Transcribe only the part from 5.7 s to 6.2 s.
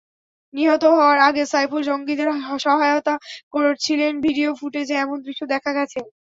গেছে।